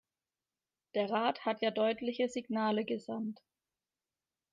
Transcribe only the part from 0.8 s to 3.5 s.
Der Rat hat ja deutliche Signale gesandt.